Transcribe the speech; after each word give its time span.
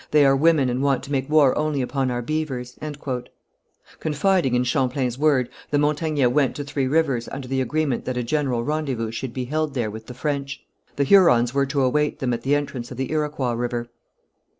They 0.09 0.25
are 0.25 0.35
women 0.35 0.67
and 0.67 0.81
want 0.81 1.03
to 1.03 1.11
make 1.11 1.29
war 1.29 1.55
only 1.55 1.79
upon 1.79 2.09
our 2.09 2.23
beavers." 2.23 2.75
Confiding 3.99 4.55
in 4.55 4.63
Champlain's 4.63 5.19
word, 5.19 5.47
the 5.69 5.77
Montagnais 5.77 6.25
went 6.25 6.55
to 6.55 6.63
Three 6.63 6.87
Rivers 6.87 7.27
under 7.31 7.47
the 7.47 7.61
agreement 7.61 8.05
that 8.05 8.17
a 8.17 8.23
general 8.23 8.63
rendezvous 8.63 9.11
should 9.11 9.31
be 9.31 9.45
held 9.45 9.75
there 9.75 9.91
with 9.91 10.07
the 10.07 10.15
French. 10.15 10.63
The 10.95 11.03
Hurons 11.03 11.53
were 11.53 11.67
to 11.67 11.83
await 11.83 12.17
them 12.17 12.33
at 12.33 12.41
the 12.41 12.55
entrance 12.55 12.89
of 12.89 12.97
the 12.97 13.11
Iroquois 13.11 13.51
River. 13.53 13.89